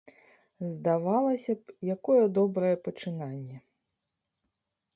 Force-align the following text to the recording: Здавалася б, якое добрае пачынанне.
Здавалася 0.75 1.53
б, 1.59 1.75
якое 1.95 2.23
добрае 2.39 2.73
пачынанне. 2.87 3.57